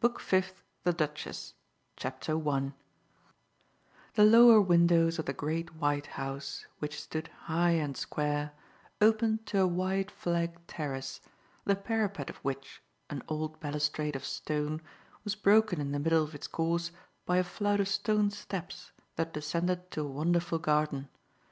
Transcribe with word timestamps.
BOOK 0.00 0.18
FIFTH. 0.18 0.64
THE 0.82 0.92
DUCHESS 0.92 1.54
The 2.02 2.32
lower 4.24 4.60
windows 4.60 5.20
of 5.20 5.26
the 5.26 5.32
great 5.32 5.76
white 5.76 6.08
house, 6.08 6.66
which 6.80 7.00
stood 7.00 7.28
high 7.28 7.74
and 7.78 7.96
square, 7.96 8.54
opened 9.00 9.46
to 9.46 9.60
a 9.60 9.68
wide 9.68 10.10
flagged 10.10 10.66
terrace, 10.66 11.20
the 11.64 11.76
parapet 11.76 12.28
of 12.28 12.38
which, 12.38 12.82
an 13.08 13.22
old 13.28 13.60
balustrade 13.60 14.16
of 14.16 14.24
stone, 14.24 14.82
was 15.22 15.36
broken 15.36 15.80
in 15.80 15.92
the 15.92 16.00
middle 16.00 16.24
of 16.24 16.34
its 16.34 16.48
course 16.48 16.90
by 17.24 17.36
a 17.36 17.44
flight 17.44 17.78
of 17.78 17.86
stone 17.86 18.32
steps 18.32 18.90
that 19.14 19.32
descended 19.32 19.92
to 19.92 20.00
a 20.00 20.04
wonderful 20.10 20.58
garden. 20.58 21.08